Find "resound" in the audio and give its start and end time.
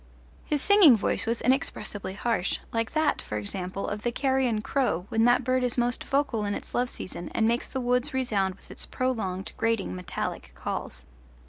8.11-8.55